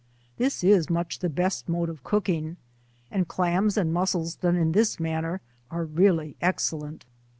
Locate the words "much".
0.89-1.19